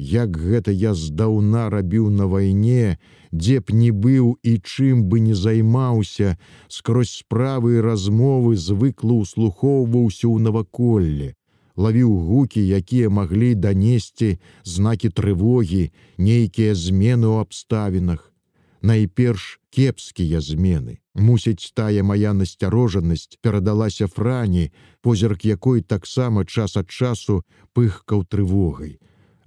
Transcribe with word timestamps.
як 0.00 0.36
гэта 0.36 0.72
я 0.72 0.94
здаўна 0.94 1.68
рабіў 1.68 2.08
на 2.10 2.26
вайне, 2.26 2.96
дзе 3.32 3.60
б 3.60 3.76
не 3.76 3.90
быў 3.92 4.40
і 4.42 4.56
чым 4.64 5.04
бы 5.04 5.20
не 5.20 5.34
займаўся, 5.34 6.38
скрозь 6.68 7.12
справы 7.20 7.76
і 7.76 7.84
размовы 7.84 8.56
звыкла 8.56 9.20
ўслухоўваўся 9.20 10.26
ў 10.26 10.40
наваколле, 10.40 11.36
лавіў 11.76 12.16
гукі, 12.16 12.64
якія 12.64 13.12
маглі 13.12 13.54
данесці 13.54 14.40
знакі 14.64 15.12
трывогі, 15.12 15.92
нейкія 16.16 16.74
змены 16.74 17.28
ў 17.28 17.44
абставінах. 17.44 18.32
Найперш 18.80 19.60
кепскія 19.68 20.40
змены. 20.40 21.04
Мусіць, 21.14 21.72
тая 21.76 22.02
моя 22.02 22.32
насцярожанасць 22.32 23.36
перадалася 23.44 24.08
франі, 24.08 24.72
позірк 25.02 25.44
якой 25.44 25.82
таксама 25.82 26.44
час 26.48 26.80
ад 26.80 26.88
часу 26.88 27.44
пыхкаў 27.76 28.24
трывогай. 28.24 28.96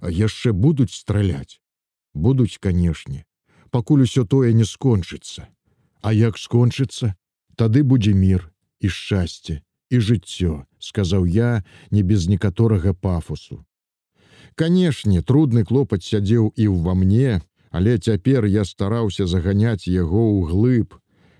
Яшчэ 0.08 0.52
будуць 0.52 0.92
страляць. 0.92 1.60
Будуць, 2.14 2.58
канешне, 2.60 3.24
пакуль 3.70 4.02
усё 4.06 4.24
тое 4.24 4.52
не 4.52 4.64
скончыцца. 4.64 5.48
А 6.02 6.12
як 6.12 6.38
скончыцца, 6.38 7.14
тады 7.56 7.82
будзе 7.82 8.12
мір 8.14 8.52
і 8.80 8.88
шчасце 8.88 9.62
і 9.90 10.00
жыццё, 10.00 10.64
сказаў 10.78 11.24
я 11.26 11.64
не 11.90 12.02
без 12.02 12.28
некаторага 12.28 12.94
пафусу. 12.94 13.64
Канешне, 14.54 15.22
трудны 15.22 15.64
клопат 15.64 16.04
сядзеў 16.04 16.52
і 16.56 16.68
ўва 16.68 16.94
мне, 16.94 17.40
але 17.70 17.98
цяпер 17.98 18.46
я 18.46 18.64
стараўся 18.64 19.26
заганяць 19.26 19.88
яго 19.88 20.22
ў 20.34 20.50
глыб, 20.50 20.94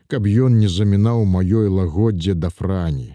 каб 0.09 0.27
ён 0.27 0.59
не 0.59 0.69
замінаў 0.69 1.25
маёй 1.25 1.69
лагоддзе 1.69 2.35
да 2.35 2.51
франі. 2.51 3.15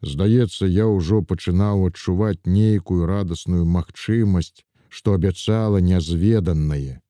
Здаецца, 0.00 0.66
я 0.66 0.86
ўжо 0.86 1.20
пачынаў 1.22 1.90
адчуваць 1.90 2.46
нейкую 2.46 3.06
радасную 3.06 3.66
магчымасць, 3.66 4.64
што 4.88 5.14
абяцала 5.14 5.78
нязведанае. 5.78 7.00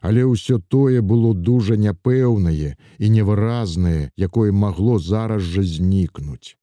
Але 0.00 0.22
ўсё 0.24 0.58
тое 0.58 1.00
было 1.02 1.34
дужа 1.34 1.76
няпэўнае 1.76 2.76
і 2.98 3.06
невыразнае, 3.10 4.12
якое 4.16 4.52
магло 4.52 4.98
зараз 4.98 5.42
жа 5.42 5.62
знікнуць. 5.62 6.56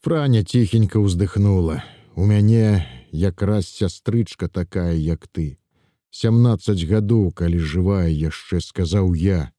Франя 0.00 0.42
ціхенька 0.42 0.98
ўздыхнула. 0.98 1.84
У 2.16 2.26
мяне 2.26 2.86
якраз 3.12 3.68
сястрычка 3.68 4.48
такая, 4.48 4.96
як 4.96 5.28
ты. 5.28 5.58
Сямнаццаць 6.10 6.82
гадоў, 6.88 7.30
калі 7.32 7.58
жывая 7.58 8.08
яшчэ 8.08 8.60
сказаў 8.60 9.14
я. 9.14 9.52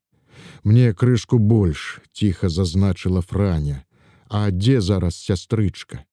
Мне 0.64 0.94
крышку 0.94 1.38
больш 1.40 2.02
ціха 2.12 2.50
зазначыла 2.50 3.22
франя. 3.22 3.86
А 4.28 4.50
дзе 4.52 4.82
зараз 4.82 5.16
сястрычка? 5.16 6.06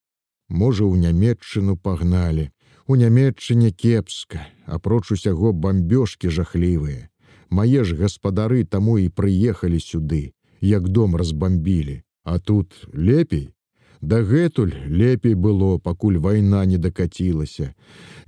Можа, 0.49 0.85
у 0.85 0.97
нямметчыну 0.97 1.77
пагналі, 1.77 2.51
У 2.89 2.97
нямметчыне 2.97 3.71
кепска, 3.71 4.49
апроч 4.65 5.13
усяго 5.13 5.53
бамбёжкі 5.53 6.33
жахлівыя. 6.33 7.13
Мае 7.53 7.85
ж 7.85 7.93
гаспадары 7.95 8.65
таму 8.65 8.97
і 8.97 9.13
прыехалі 9.13 9.77
сюды, 9.77 10.33
як 10.61 10.89
дом 10.89 11.17
разбамбілі, 11.17 12.03
А 12.25 12.39
тут 12.39 12.89
лепей. 12.93 13.55
Дагэтуль 14.01 14.73
лепей 14.87 15.35
было, 15.35 15.79
пакуль 15.79 16.19
вайна 16.19 16.65
не 16.67 16.79
дакацілася. 16.79 17.75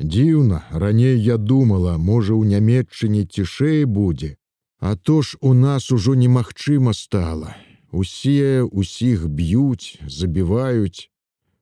Дзіўна, 0.01 0.65
раней 0.71 1.21
я 1.23 1.37
думала, 1.37 1.97
можа, 1.99 2.35
у 2.35 2.45
нямметчыне 2.45 3.25
цішэй 3.25 3.85
будзе. 3.85 4.37
А 4.81 4.97
то 4.97 5.23
ж 5.23 5.37
у 5.41 5.55
нас 5.55 5.93
ужо 5.93 6.15
немагчыма 6.15 6.93
стала. 6.93 7.57
Усе 7.93 8.63
усіх 8.63 9.29
б'юць, 9.29 10.01
забіваюць. 10.09 11.09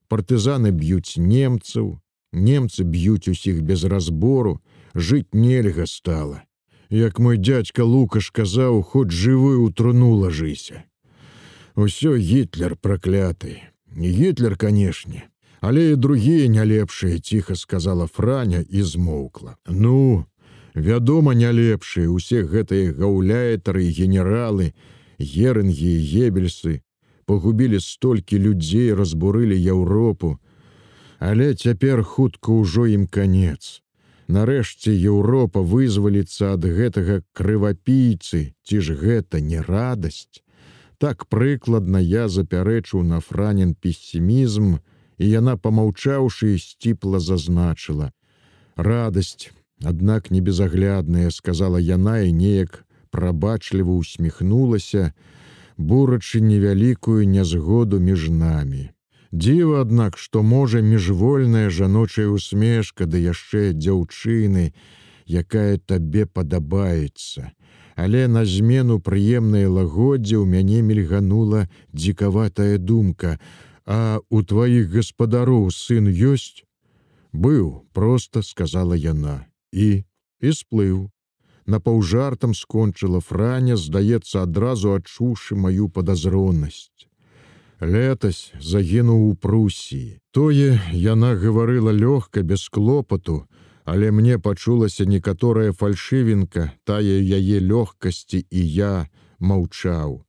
Партызаны 0.08 0.70
б'юць 0.70 1.18
немцаў, 1.18 2.00
Немцы 2.32 2.84
б'юць 2.84 3.28
усіх 3.28 3.62
без 3.62 3.84
разбору, 3.84 4.60
жыць 4.94 5.32
нельга 5.32 5.86
стала. 5.86 6.42
Як 6.90 7.18
мой 7.18 7.36
дядька 7.36 7.84
Лукаш 7.84 8.30
казаў, 8.30 8.82
хоць 8.82 9.12
жывы 9.12 9.56
ў 9.60 9.72
труну 9.72 10.12
лажыся. 10.16 10.84
Усё 11.76 12.16
гітлер 12.16 12.76
пракляты. 12.76 13.60
Не 13.94 14.08
гітлер, 14.08 14.56
канешне, 14.56 15.28
але 15.60 15.92
і 15.92 15.96
другія 15.96 16.48
не 16.48 16.64
лепшыя, 16.64 17.20
ціха 17.20 17.56
сказала 17.56 18.06
Франя 18.06 18.64
і 18.68 18.82
змоўкла. 18.82 19.56
Ну, 19.68 20.26
вядома, 20.74 21.34
не 21.34 21.52
лепшыя, 21.52 22.08
усе 22.08 22.44
гэтыя 22.44 22.92
гаўляетары 22.92 23.84
і 23.88 23.92
генералы, 23.92 24.72
герынгі 25.18 25.88
і 25.96 26.04
гебельсы, 26.04 26.82
пагубілі 27.24 27.80
столькі 27.80 28.38
людзей, 28.38 28.92
разбурылі 28.94 29.56
Еўропу, 29.56 30.38
Але 31.18 31.54
цяпер 31.54 32.02
хутка 32.02 32.54
ўжо 32.54 32.86
ім 32.86 33.06
канец. 33.06 33.82
Нарэшце 34.28 34.92
Еўропа 34.92 35.60
вызваліцца 35.64 36.54
ад 36.54 36.64
гэтага 36.64 37.22
крывапійцы, 37.32 38.54
ці 38.62 38.76
ж 38.84 38.94
гэта 38.94 39.40
не 39.40 39.60
радасць. 39.60 40.44
Так 40.98 41.26
прыкладна 41.26 41.98
я 41.98 42.28
запярэчыў 42.28 43.02
на 43.02 43.20
франен 43.20 43.74
пессімізм, 43.74 44.78
і 45.18 45.24
яна, 45.26 45.56
помаўчаўшы 45.56 46.58
сціпла 46.58 47.18
зазначыла: 47.18 48.12
радасць, 48.76 49.50
аднак 49.82 50.30
не 50.30 50.40
безаглядная, 50.40 51.30
сказала 51.30 51.80
яна 51.80 52.20
і 52.20 52.32
неяк 52.32 52.84
прабачліва 53.10 53.96
усміхнулася, 53.96 55.12
бурачы 55.78 56.40
невялікую 56.40 57.26
нязгоду 57.26 57.98
між 57.98 58.28
намі. 58.28 58.90
Дзіва, 59.32 59.82
аднак, 59.84 60.16
што 60.16 60.42
можа 60.42 60.80
міжвольная 60.80 61.68
жаночая 61.68 62.28
усмешка 62.32 63.04
ды 63.04 63.20
яшчэ 63.28 63.76
дзяўчыны, 63.76 64.72
якая 65.28 65.76
табе 65.76 66.24
падабаецца. 66.24 67.52
Але 67.98 68.28
на 68.28 68.46
змену 68.46 69.00
прыемнай 69.04 69.66
лагоддзе 69.66 70.38
ў 70.40 70.46
мяне 70.48 70.80
мільганула 70.80 71.68
дзікаватая 71.92 72.78
думка: 72.78 73.36
А 73.84 74.20
у 74.30 74.40
тваіх 74.42 74.88
гаспадароў 74.94 75.68
сын 75.76 76.08
ёсць? 76.08 76.64
Быў, 77.32 77.84
проста 77.92 78.40
сказала 78.42 78.96
яна 78.96 79.44
і 79.72 80.04
і 80.40 80.52
сплыў. 80.52 81.10
На 81.66 81.80
паўжартам 81.80 82.54
скончыла 82.54 83.20
франя, 83.20 83.76
здаецца, 83.76 84.46
адразу 84.48 84.94
адчуўшы 84.96 85.56
маю 85.56 85.88
падазронасць. 85.92 87.07
Летась 87.80 88.52
загінуў 88.60 89.30
у 89.30 89.34
Прусіі. 89.34 90.18
Тое 90.34 90.80
яна 90.92 91.38
гаварыла 91.38 91.94
лёгка 91.94 92.42
без 92.42 92.68
клопату, 92.68 93.46
але 93.84 94.10
мне 94.10 94.38
пачулася 94.38 95.06
некаторая 95.06 95.72
фальшывінка, 95.72 96.74
тая 96.84 97.22
яе 97.22 97.62
лёгкасці 97.62 98.42
і 98.50 98.60
я 98.74 99.06
маўчаў. 99.38 100.26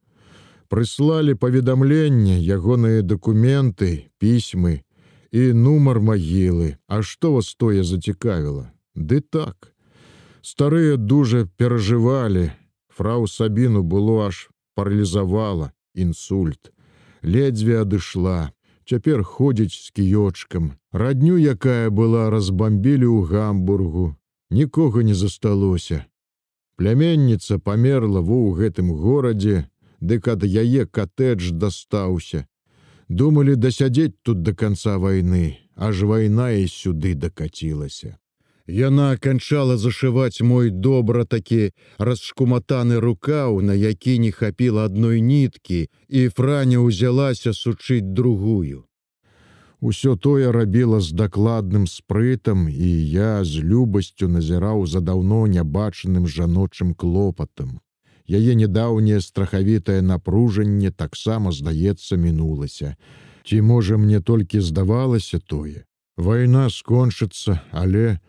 Прыслалі 0.69 1.33
паведамленне, 1.33 2.37
ягоныя 2.37 3.01
дакументы, 3.01 4.13
пісьмы 4.21 4.85
і 5.31 5.53
нумар 5.53 5.99
магілы, 5.99 6.77
А 6.87 7.01
што 7.01 7.33
вас 7.33 7.55
тое 7.57 7.83
зацікавіла? 7.83 8.69
Ды 8.93 9.21
так. 9.21 9.73
Старыя 10.41 10.97
дужа 10.97 11.49
перажывалі, 11.57 12.53
Фрау 12.93 13.27
Сабіну 13.27 13.81
было 13.81 14.27
аж 14.27 14.49
паралізавала 14.75 15.73
інсульт 15.95 16.69
ледзьве 17.23 17.81
адышла. 17.81 18.51
Цяпер 18.89 19.23
ходзіць 19.23 19.77
з 19.77 19.91
кіёчкам. 19.93 20.73
Радню, 20.91 21.37
якая 21.37 21.89
была 21.89 22.29
разбамбілі 22.33 23.05
ў 23.05 23.19
гамбургу, 23.29 24.15
нікога 24.49 25.03
не 25.03 25.13
засталося. 25.13 26.05
Пляменніца 26.75 27.59
памерла 27.59 28.21
во 28.21 28.49
ў 28.49 28.57
гэтым 28.57 28.89
горадзе, 28.95 29.69
дык 30.01 30.31
ад 30.31 30.47
яе 30.47 30.85
катэдж 30.85 31.51
дастаўся. 31.51 32.47
Думалі 33.09 33.55
дасядзець 33.55 34.17
тут 34.23 34.41
да 34.41 34.53
канца 34.53 34.97
вайны, 34.97 35.59
аж 35.75 36.03
вайна 36.03 36.49
і 36.57 36.65
сюды 36.65 37.13
дакацілася. 37.13 38.17
Яна 38.69 39.17
канчала 39.17 39.77
зашываць 39.81 40.45
мой 40.45 40.69
добра 40.69 41.25
такі 41.25 41.71
расшкуматаны 41.97 42.99
рукаў, 43.01 43.61
на 43.61 43.73
які 43.73 44.19
не 44.19 44.31
хапіла 44.31 44.85
адной 44.85 45.21
ніткі, 45.21 45.89
і 46.07 46.29
франя 46.29 46.77
ўзялася 46.85 47.53
сучыць 47.53 48.05
другую. 48.05 48.85
Усё 49.81 50.15
тое 50.15 50.51
рабіла 50.51 50.99
з 51.01 51.17
дакладным 51.17 51.87
спрытам, 51.87 52.69
і 52.69 52.89
я 53.09 53.43
з 53.43 53.65
любасцю 53.65 54.27
назіраў 54.27 54.85
за 54.85 55.01
даўно 55.01 55.47
нябачаным 55.47 56.27
жаночым 56.27 56.93
клопатам. 56.93 57.79
Яе 58.29 58.53
недаўняе 58.53 59.21
страхавітае 59.21 60.01
напружанне 60.05 60.91
таксама, 60.91 61.51
здаецца, 61.51 62.21
мінулася. 62.21 62.95
Ці 63.49 63.61
можа 63.61 63.97
мне 63.97 64.21
толькі 64.21 64.61
здавалася 64.61 65.39
тое. 65.39 65.89
Вайна 66.17 66.69
скончыцца, 66.69 67.63
але, 67.71 68.19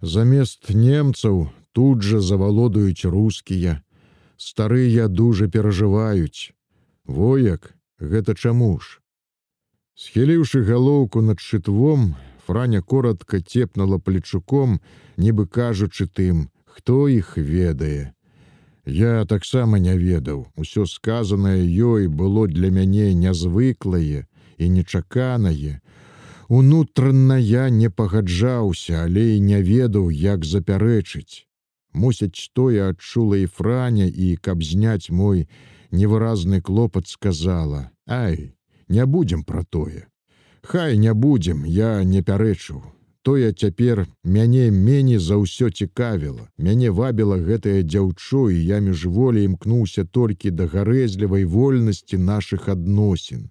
Замест 0.00 0.70
немцаў 0.70 1.48
тут 1.72 2.02
жа 2.02 2.20
завалодаюць 2.20 3.04
рускія. 3.04 3.80
Старыя 4.36 5.08
дужа 5.08 5.48
перажываюць. 5.48 6.52
Вояк, 7.06 7.72
гэта 8.00 8.34
чаму 8.34 8.78
ж? 8.80 9.00
Схіліўшы 9.96 10.60
галоўку 10.64 11.22
над 11.22 11.40
шытвом, 11.40 12.16
Франя 12.46 12.82
коротко 12.82 13.40
цепнула 13.40 13.98
плечуком, 13.98 14.80
нібы 15.16 15.46
кажучы 15.46 16.06
тым, 16.06 16.50
хто 16.64 17.08
іх 17.08 17.36
ведае. 17.36 18.12
Я 18.86 19.24
таксама 19.24 19.78
не 19.78 19.96
ведаў. 19.98 20.46
Усё 20.54 20.86
сказанае 20.86 21.66
ёй 21.66 22.06
было 22.06 22.46
для 22.46 22.70
мяне 22.70 23.14
нязвыклае 23.14 24.28
і 24.58 24.68
нечаканае. 24.68 25.80
Унутрана 26.48 27.38
я 27.38 27.70
не 27.70 27.90
пагаджаўся, 27.90 29.02
але 29.04 29.36
і 29.36 29.40
не 29.40 29.62
ведаў, 29.62 30.10
як 30.10 30.44
запярэчыць. 30.44 31.46
Мусяць, 31.92 32.50
тое 32.54 32.88
адчула 32.88 33.38
і 33.42 33.46
франя 33.46 34.06
і 34.06 34.36
каб 34.36 34.62
зняць 34.62 35.10
мой 35.10 35.48
невыразны 35.90 36.60
клопат 36.60 37.08
сказала: 37.08 37.90
«Ай, 38.06 38.54
не 38.88 39.06
будзем 39.06 39.42
пра 39.44 39.64
тое. 39.64 40.06
Хай 40.62 40.98
не 40.98 41.14
будзем, 41.14 41.64
я 41.64 42.04
не 42.04 42.22
пярэчыў. 42.22 42.82
Тое 43.22 43.52
цяпер 43.52 44.06
мяне 44.22 44.70
меней 44.70 45.18
за 45.18 45.34
ўсё 45.42 45.70
цікавіла. 45.70 46.46
Мяне 46.58 46.90
вабіла 46.94 47.38
гэтае 47.42 47.82
дзяўчо, 47.82 48.50
і 48.50 48.62
я 48.64 48.78
міжволі 48.78 49.42
імкнуўся 49.42 50.04
толькі 50.04 50.50
да 50.50 50.66
гарэзлівай 50.70 51.44
вольнасці 51.44 52.18
нашых 52.22 52.68
адносін. 52.68 53.50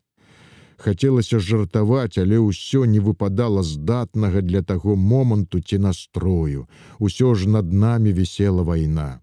Хацелася 0.78 1.40
жартаваць, 1.40 2.18
але 2.18 2.40
ўсё 2.40 2.86
не 2.86 3.00
выпадала 3.00 3.64
здатнага 3.64 4.42
для 4.42 4.62
таго 4.62 4.96
моманту 4.96 5.62
ці 5.62 5.78
настрою. 5.80 6.68
Усё 7.00 7.36
ж 7.36 7.50
над 7.50 7.72
намі 7.72 8.12
вісела 8.12 8.64
вайна. 8.64 9.22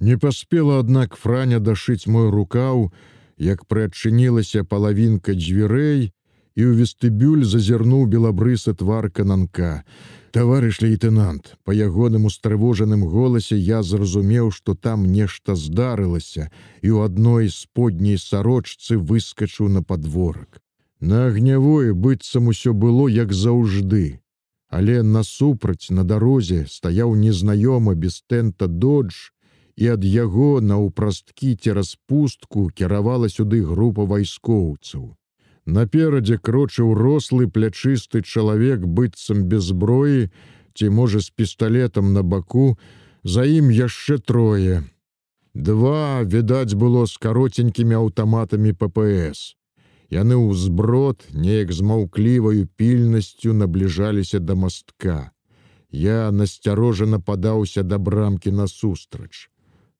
Не 0.00 0.16
паспела, 0.16 0.78
аднак 0.78 1.16
франя 1.16 1.58
дашыць 1.58 2.06
мой 2.06 2.30
рукаў, 2.30 2.92
як 3.38 3.66
прыадчынілася 3.66 4.62
палавінка 4.62 5.34
дзвярэй, 5.34 6.14
і 6.58 6.62
ў 6.66 6.74
вестыбюль 6.78 7.42
зазірнуў 7.46 8.06
белабрысы 8.06 8.74
твар 8.74 9.10
кананка. 9.10 9.82
Таварыш 10.30 10.80
лейтенант, 10.82 11.54
па 11.64 11.74
ягоным 11.74 12.26
устрывожаным 12.30 13.02
голасе 13.06 13.58
я 13.58 13.82
зразумеў, 13.82 14.50
што 14.54 14.74
там 14.74 15.06
нешта 15.06 15.54
здарылася, 15.54 16.50
і 16.82 16.94
ў 16.94 17.10
адной 17.10 17.50
сподняй 17.50 18.18
сарочцы 18.18 18.98
выскачыў 18.98 19.70
на 19.70 19.82
падворак. 19.82 20.62
На 21.00 21.26
агнявое 21.26 21.94
быццам 21.94 22.48
усё 22.48 22.72
было 22.74 23.08
як 23.08 23.32
заўжды. 23.32 24.20
Але 24.68 25.02
насупраць 25.02 25.90
на 25.90 26.04
дарозе 26.04 26.66
стаяў 26.68 27.14
незнаёмы 27.14 27.94
без 27.94 28.22
тэнта 28.26 28.66
додж, 28.66 29.30
і 29.76 29.94
ад 29.94 30.04
яго 30.04 30.60
наўпрасткі 30.60 31.54
цераз 31.54 31.96
пустку 32.10 32.68
кіравала 32.68 33.28
сюды 33.30 33.62
група 33.62 34.04
вайскоўцаў. 34.10 35.14
Наперадзе 35.66 36.38
крочыў 36.38 36.94
рослы 36.98 37.46
плячысты 37.46 38.22
чалавек 38.22 38.84
быццам 38.86 39.44
без 39.44 39.70
зброі, 39.70 40.30
ці 40.74 40.90
можа 40.90 41.20
з 41.20 41.30
пісталетам 41.30 42.12
на 42.12 42.22
баку, 42.22 42.76
за 43.22 43.44
ім 43.44 43.70
яшчэ 43.70 44.18
трое. 44.18 44.82
Два 45.54 46.22
відаць 46.22 46.74
было 46.74 47.06
з 47.06 47.16
каротенькімі 47.16 47.94
аўтаматамі 48.02 48.72
ППС. 48.72 49.57
Яны 50.10 50.36
ўзброд 50.40 51.26
неяк 51.32 51.72
з 51.72 51.84
маўкліваю 51.84 52.66
пільнасцю 52.76 53.52
набліжаліся 53.52 54.38
да 54.40 54.54
мастка. 54.54 55.30
Я 55.90 56.32
насцярожана 56.32 57.20
падаўся 57.20 57.82
да 57.82 57.98
брамкі 57.98 58.50
насустрач. 58.52 59.50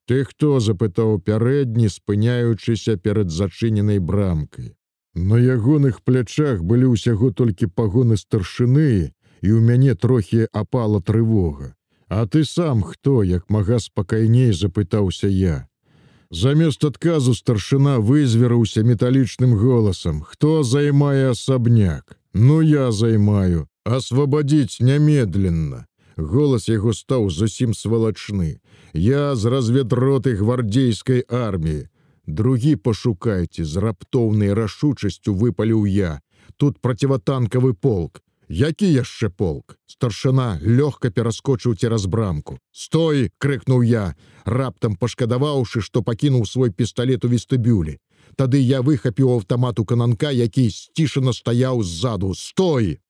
Ты 0.09 0.25
хто 0.25 0.61
запытаў 0.61 1.21
пярэдні, 1.21 1.89
спыняючыся 1.93 2.97
перад 2.97 3.31
зачыненай 3.31 3.99
брамкай. 3.99 4.73
На 5.15 5.37
ягоных 5.37 6.01
плячах 6.03 6.63
былі 6.65 6.97
ўсяго 6.97 7.29
толькі 7.31 7.69
пагоны 7.69 8.17
старшыны, 8.17 9.13
і 9.45 9.49
ў 9.53 9.61
мяне 9.61 9.95
трохі 9.95 10.49
апала 10.53 11.01
трывога. 11.05 11.75
А 12.09 12.25
ты 12.25 12.45
сам 12.49 12.81
хто, 12.83 13.23
як 13.23 13.51
мага 13.51 13.79
спакайней 13.79 14.53
запытаўся 14.53 15.29
я. 15.29 15.69
Замест 16.31 16.85
адказу 16.85 17.33
старшына 17.35 17.99
вызверыўся 18.05 18.83
металічным 18.85 19.57
голасам: 19.57 20.21
Хто 20.21 20.63
займае 20.63 21.31
асабняк? 21.31 22.19
Ну 22.35 22.61
я 22.61 22.93
займаю, 22.93 23.67
асвабадзіць 23.85 24.81
нямедленно. 24.81 25.87
Голас 26.17 26.69
яго 26.69 26.93
стаў 26.93 27.31
зусім 27.31 27.73
свалачны. 27.73 28.61
Я 28.93 29.37
з 29.37 29.47
разведроты 29.49 30.37
гвардзейскай 30.37 31.25
арміі. 31.31 31.89
Другі 32.27 32.77
пашукайце 32.77 33.65
з 33.65 33.81
раптоўнай 33.81 34.53
рашучасцю 34.53 35.33
выпаліў 35.33 35.87
я. 35.87 36.21
Тут 36.57 36.79
проціватанкавы 36.81 37.73
полк. 37.73 38.21
Які 38.49 38.89
яшчэ 38.89 39.29
полк? 39.29 39.77
Старшына 39.87 40.57
лёгка 40.65 41.11
пераскочыў 41.11 41.77
цераз 41.77 42.07
брамку. 42.07 42.59
Стой!— 42.73 43.29
крыкнуў 43.39 43.83
я, 43.85 44.17
раптам 44.45 44.97
пашкадаваўшы, 44.97 45.83
што 45.85 46.03
пакінуў 46.03 46.47
свой 46.47 46.71
пісталет 46.71 47.25
у 47.25 47.29
вестыбюлі. 47.29 47.99
Тады 48.37 48.61
я 48.61 48.81
выхапіў 48.81 49.33
аўтамату 49.37 49.85
кананка, 49.85 50.31
які 50.31 50.71
сцішана 50.71 51.33
стаяў 51.33 51.83
ззаду. 51.83 52.33
Стой! 52.35 53.01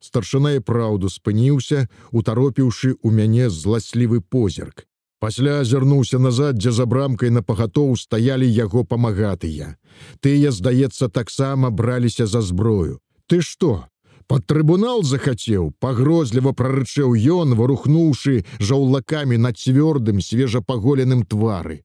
Старшына 0.00 0.56
і 0.58 0.60
праўду 0.64 1.06
спыніўся, 1.06 1.86
утаропіўшы 2.10 2.96
ў 2.98 3.08
мяне 3.14 3.50
зласлівы 3.50 4.20
позірк. 4.20 4.86
Пасля 5.20 5.60
азірнуўся 5.60 6.18
назад, 6.18 6.56
дзе 6.56 6.72
за 6.72 6.86
брамкай 6.86 7.30
на 7.30 7.42
пагатоў 7.42 7.92
стаялі 8.00 8.48
яго 8.48 8.82
памагатыя. 8.82 9.76
Тыя, 10.24 10.50
здаецца, 10.50 11.12
таксама 11.12 11.70
браліся 11.70 12.26
за 12.26 12.40
зброю. 12.40 12.98
Ты 13.28 13.42
што? 13.44 13.89
Пад 14.30 14.44
трыбунал 14.46 15.00
захацеў, 15.02 15.72
пагрозліва 15.82 16.52
прарычэў 16.54 17.14
ён, 17.36 17.54
варухнуўшы 17.58 18.34
жаўлакамі 18.62 19.38
на 19.46 19.50
цвёрдым 19.50 20.20
свежапаголеным 20.22 21.24
твары. 21.26 21.82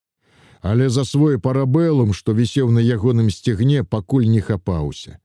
Але 0.62 0.90
за 0.94 1.06
свой 1.10 1.40
парабелум, 1.42 2.14
што 2.14 2.38
вісеў 2.38 2.70
на 2.70 2.86
ягоным 2.86 3.34
сцягне, 3.34 3.82
пакуль 3.82 4.30
не 4.30 4.46
хапаўся. 4.46 5.18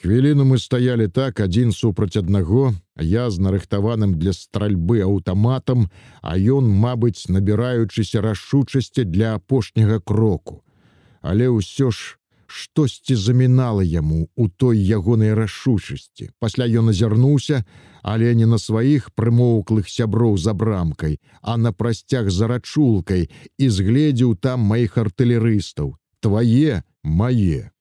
Хвіліну 0.00 0.48
мы 0.48 0.56
стаялі 0.64 1.12
так 1.12 1.44
адзін 1.44 1.76
супраць 1.76 2.16
аднаго, 2.16 2.72
я 2.96 3.28
з 3.28 3.44
нарыхтаваным 3.44 4.16
для 4.16 4.32
стральбы 4.32 5.04
аўтаматам, 5.04 5.90
а 6.22 6.40
ён, 6.40 6.72
мабыць, 6.72 7.28
набіраючыся 7.28 8.24
рашучасці 8.24 9.04
для 9.04 9.36
апошняга 9.36 10.00
кроку. 10.00 10.64
Але 11.20 11.52
ўсё 11.52 11.92
ж 11.92 12.16
штосьці 12.46 13.14
замінала 13.14 13.82
яму 13.82 14.28
у 14.36 14.48
той 14.48 14.78
ягонай 14.78 15.34
рашучасці. 15.34 16.30
Пасля 16.38 16.66
ён 16.66 16.88
азірнуўся, 16.90 17.64
але 18.02 18.34
не 18.34 18.46
на 18.46 18.58
сваіх 18.58 19.10
прымоўклых 19.16 19.88
сяброў 19.88 20.36
за 20.38 20.54
брамкай, 20.54 21.20
а 21.42 21.56
на 21.56 21.72
прасцяг 21.72 22.30
за 22.30 22.48
рачулкай 22.48 23.30
і 23.58 23.68
згледзеў 23.68 24.34
там 24.36 24.60
маіх 24.60 24.98
артылерыстаў. 24.98 25.96
Твае, 26.20 26.82
мае. 27.02 27.74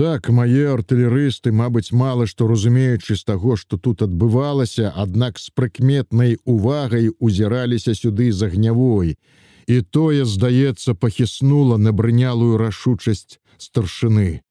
Так 0.00 0.28
мае 0.30 0.70
артылерысты, 0.72 1.50
мабыць, 1.52 1.90
мала 1.92 2.26
што 2.30 2.46
разумеючы 2.46 3.16
з 3.18 3.24
таго, 3.24 3.56
што 3.56 3.76
тут 3.76 4.02
адбывалася, 4.06 4.92
аднак 4.94 5.38
з 5.42 5.50
прыкметнай 5.50 6.38
увагай 6.44 7.10
узіраліся 7.18 7.94
сюды 7.98 8.30
з 8.32 8.46
агнявой. 8.46 9.18
І 9.66 9.82
тое, 9.82 10.24
здаецца, 10.24 10.94
пахіснула 10.94 11.76
на 11.76 11.92
брынялую 11.92 12.56
рашучасць 12.56 13.39
старшыны. 13.60 14.42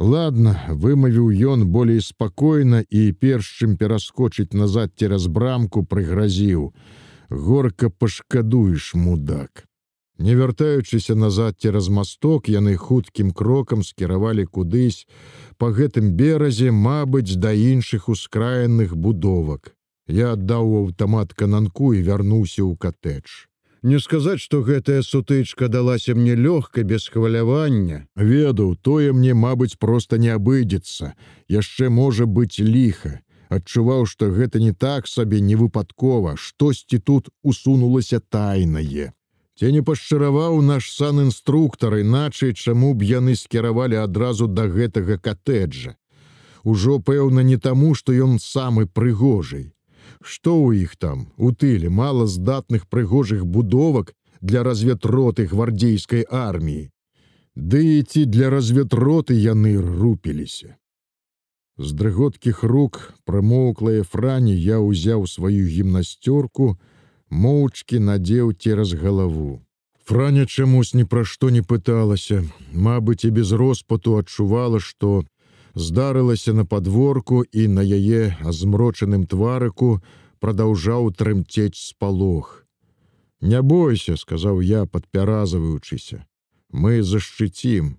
Ладно, 0.00 0.54
вымавіў 0.68 1.28
ён 1.52 1.66
болей 1.68 2.00
спакойна 2.00 2.84
і 2.88 3.12
перш 3.12 3.48
чым 3.60 3.76
пераскочыць 3.76 4.56
назад 4.56 4.94
цераз 4.96 5.26
брамку 5.28 5.84
прыгразіў: 5.84 6.72
Горка 7.28 7.90
пашкадуеш 7.90 8.94
мудак. 8.94 9.66
Не 10.20 10.34
вяртаючыся 10.36 11.14
назад 11.14 11.60
цераз 11.60 11.88
масток, 11.88 12.48
яны 12.48 12.76
хуткім 12.76 13.30
крокам 13.32 13.82
скіравалі 13.82 14.44
кудысь 14.44 15.06
па 15.56 15.68
гэтым 15.72 16.12
беразе, 16.16 16.70
мабыць, 16.70 17.36
да 17.36 17.52
іншых 17.52 18.08
ускраенных 18.08 18.96
будовак. 18.96 19.72
Я 20.08 20.32
аддаў 20.32 20.76
аўтамат 20.82 21.32
кананку 21.32 21.92
і 21.92 22.02
вярнуўся 22.04 22.64
ў 22.64 22.76
катэдж. 22.76 23.49
Не 23.82 23.98
сказаць, 23.98 24.40
што 24.44 24.60
гэтая 24.60 25.00
сутычка 25.00 25.68
далася 25.68 26.14
мне 26.14 26.34
лёгка 26.36 26.82
без 26.84 27.08
хвалявання. 27.08 28.06
Ведаў, 28.14 28.76
тое 28.76 29.12
мне, 29.12 29.32
мабыць, 29.32 29.78
проста 29.80 30.18
не 30.18 30.28
абыдзецца. 30.28 31.14
Яшчэ 31.48 31.88
можа 31.88 32.26
быць 32.26 32.60
ліха. 32.60 33.20
Адчуваў, 33.48 34.04
што 34.06 34.28
гэта 34.30 34.60
не 34.60 34.72
так 34.72 35.08
сабе 35.08 35.40
не 35.40 35.56
выпадкова, 35.56 36.36
штосьці 36.36 36.98
тут 36.98 37.32
усунулася 37.42 38.20
тайнае. 38.20 39.12
Ці 39.56 39.72
не 39.72 39.82
пашчараваў 39.82 40.60
наш 40.62 40.92
сан 40.92 41.24
інструктар, 41.24 41.96
іначай 42.04 42.52
чаму 42.52 42.92
б 42.94 43.02
яны 43.02 43.34
скіравалі 43.34 43.96
адразу 43.96 44.46
да 44.46 44.68
гэтага 44.68 45.16
катэджа. 45.16 45.96
Ужо 46.64 47.00
пэўна 47.00 47.40
не 47.40 47.56
таму, 47.56 47.94
што 47.94 48.12
ён 48.12 48.38
самы 48.38 48.86
прыгожай. 48.86 49.72
Што 50.18 50.56
ў 50.58 50.84
іх 50.84 50.96
там 50.96 51.28
у 51.36 51.52
тыле 51.52 51.90
мала 51.90 52.26
здатных 52.26 52.88
прыгожых 52.88 53.46
будовак 53.46 54.14
для 54.40 54.62
разведроты 54.62 55.46
гвардзейскай 55.46 56.26
арміі. 56.28 56.90
Ды 57.56 58.02
ці 58.02 58.24
для 58.24 58.50
разведроты 58.50 59.34
яны 59.34 59.76
рупіліся. 59.78 60.76
З 61.80 61.92
дрыготкіх 61.96 62.62
рук 62.62 63.14
прамоўклае 63.24 64.04
франі 64.04 64.52
я 64.52 64.78
ўзяў 64.84 65.26
сваю 65.26 65.64
гімнасцёрку, 65.64 66.76
моўчкі 67.30 68.00
надзеў 68.04 68.52
цераз 68.52 68.92
галаву. 68.92 69.64
Франя 70.04 70.44
чамусь 70.44 70.92
ні 70.94 71.04
пра 71.04 71.24
што 71.24 71.50
не 71.50 71.62
пыталася, 71.62 72.44
Мабыць, 72.74 73.24
і 73.24 73.30
без 73.30 73.52
роспату 73.52 74.18
адчувала, 74.18 74.80
што 74.80 75.24
здарылася 75.74 76.52
на 76.54 76.64
падворку 76.64 77.42
і 77.52 77.68
на 77.68 77.82
яе 77.82 78.36
азмрочаным 78.40 79.26
тварыку 79.26 80.00
прадаўжаў 80.40 81.12
трымцець 81.12 81.76
спалох. 81.76 82.66
Не 83.40 83.62
бойся, 83.62 84.16
сказаў 84.16 84.60
я, 84.60 84.84
падпяразаваючыся. 84.86 86.24
Мы 86.72 87.02
зашчыцім. 87.02 87.96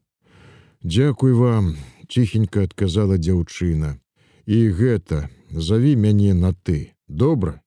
Дзякуй 0.83 1.33
вам, 1.33 1.75
ціхенька 2.07 2.63
адказала 2.63 3.17
дзяўчына. 3.17 3.97
І 4.45 4.69
гэта, 4.69 5.29
заві 5.51 5.95
мяне 5.95 6.33
на 6.33 6.53
ты. 6.53 6.93
Добра, 7.07 7.61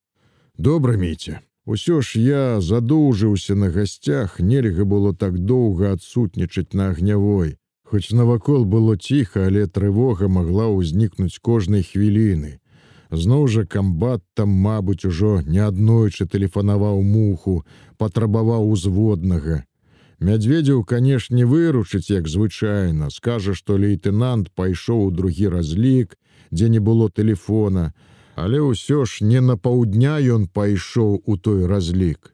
добра 0.57 0.97
міця. 0.97 1.41
Усё 1.67 2.03
ж 2.03 2.21
я 2.21 2.61
задоўжыўся 2.61 3.55
на 3.55 3.71
гасцях, 3.71 4.41
нельга 4.41 4.85
было 4.85 5.15
так 5.15 5.39
доўга 5.39 5.93
адсутнічаць 5.97 6.75
на 6.75 6.91
агнявой. 6.91 7.57
Хоць 7.95 8.11
навакол 8.11 8.65
было 8.67 8.97
ціха, 8.99 9.45
але 9.47 9.69
трывога 9.71 10.27
магла 10.27 10.65
ўзнікнуць 10.67 11.39
кожнай 11.39 11.85
хвіліны. 11.87 12.59
Зноў 13.15 13.47
жа 13.47 13.63
камбат 13.75 14.25
там, 14.35 14.51
мабыць, 14.65 15.07
ужо 15.07 15.35
неаднойчы 15.47 16.27
тэлефанаваў 16.27 16.99
муху, 17.07 17.55
патрабаваў 18.03 18.67
узводнага. 18.75 19.61
Мядзведзеў, 20.19 20.83
канешне, 20.83 21.47
выручыць, 21.47 22.11
як 22.11 22.27
звычайна, 22.27 23.15
скажа, 23.15 23.55
што 23.55 23.79
лейтенант 23.79 24.51
пайшоў 24.59 25.07
у 25.07 25.15
другі 25.15 25.55
разлік, 25.55 26.19
дзе 26.51 26.75
не 26.75 26.83
было 26.83 27.11
телефона, 27.15 27.93
але 28.35 28.59
ўсё 28.59 29.05
ж 29.07 29.23
не 29.23 29.39
на 29.39 29.55
паўдня 29.55 30.19
ён 30.19 30.51
пайшоў 30.51 31.23
у 31.23 31.39
той 31.39 31.71
разлік. 31.71 32.34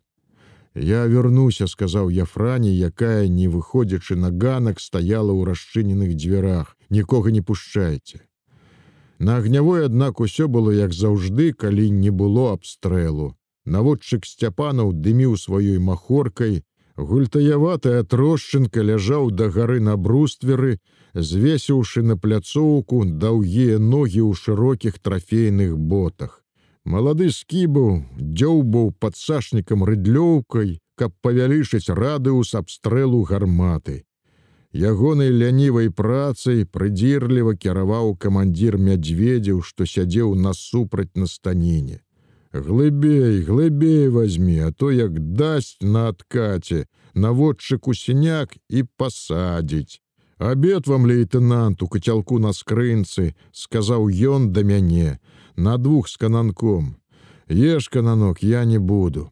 Я 0.74 1.06
вярнуся, 1.06 1.66
сказаў 1.66 2.10
Яфрані, 2.10 2.70
якая, 2.70 3.26
не 3.26 3.48
выходзячы 3.48 4.14
на 4.14 4.30
ганак, 4.30 4.78
стаяла 4.78 5.34
ў 5.34 5.50
расчыненых 5.50 6.14
дзвярах, 6.14 6.76
нікога 6.90 7.30
не 7.34 7.42
пушчайце. 7.42 8.22
На 9.18 9.36
агнявой, 9.36 9.84
аднак 9.84 10.20
усё 10.20 10.46
было 10.48 10.70
як 10.70 10.92
заўжды, 10.92 11.52
калі 11.52 11.90
не 11.90 12.10
было 12.10 12.52
абстрэлу. 12.52 13.34
Наводчык 13.66 14.24
сцяпанаў 14.24 14.92
дыміў 14.94 15.36
сваёй 15.36 15.78
махоркай, 15.78 16.62
гультаяватая 16.96 18.02
тросчынка 18.04 18.80
ляжаў 18.82 19.30
да 19.30 19.50
гары 19.50 19.80
на 19.80 19.96
брустверы, 19.96 20.78
звесіўшы 21.14 22.02
на 22.02 22.16
пляцоўку 22.16 23.04
даўгія 23.04 23.78
ногі 23.78 24.22
ў 24.22 24.34
шырокіх 24.38 24.98
трафейных 25.02 25.76
ботах. 25.76 26.39
Малады 26.84 27.30
скібаў 27.30 28.04
дзёўбаў 28.16 28.92
пад 28.98 29.16
сашнікам 29.16 29.84
рыдлёўкай, 29.84 30.78
каб 30.96 31.12
павялічыць 31.20 31.92
радыус 31.92 32.54
абстрэлу 32.54 33.22
гарматы. 33.28 34.04
Ягонай 34.72 35.30
лянівай 35.34 35.90
працай 35.90 36.64
прыдзірліва 36.64 37.54
кіраваў 37.54 38.14
камандзір 38.16 38.78
мядзведзяў, 38.78 39.62
што 39.62 39.84
сядзеў 39.84 40.34
насупраць 40.34 41.16
на 41.16 41.26
станіне. 41.26 42.00
Глыбей, 42.52 43.42
глыбей 43.42 44.08
возьми, 44.08 44.58
а 44.58 44.72
то 44.72 44.90
як 44.90 45.18
дасць 45.34 45.76
на 45.80 46.08
адкаце, 46.08 46.86
наводчыку 47.14 47.94
сіняк 47.94 48.56
і 48.68 48.84
пасадзіць. 48.96 50.00
Абед 50.38 50.86
вам 50.86 51.04
лейтенант 51.06 51.82
у 51.82 51.88
кацялку 51.88 52.38
на 52.38 52.52
скрынцы, 52.52 53.34
сказаў 53.52 54.08
ён 54.08 54.52
да 54.52 54.62
мяне, 54.62 55.18
на 55.60 55.78
двух 55.78 56.08
з 56.08 56.16
кананком. 56.16 56.94
Еш 57.50 57.88
кананок 57.88 58.42
я 58.42 58.64
не 58.64 58.78
буду. 58.78 59.28